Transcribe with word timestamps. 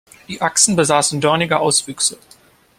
Die 0.27 0.41
Achsen 0.41 0.75
besaßen 0.75 1.21
dornige 1.21 1.59
Auswüchse. 1.59 2.17